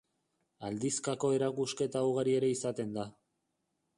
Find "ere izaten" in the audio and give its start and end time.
2.39-2.97